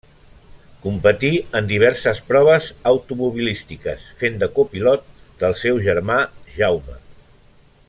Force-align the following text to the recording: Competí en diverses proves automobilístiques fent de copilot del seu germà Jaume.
Competí 0.85 1.29
en 1.59 1.67
diverses 1.71 2.21
proves 2.31 2.69
automobilístiques 2.93 4.07
fent 4.23 4.41
de 4.45 4.49
copilot 4.57 5.07
del 5.45 5.57
seu 5.63 5.83
germà 5.91 6.19
Jaume. 6.57 6.99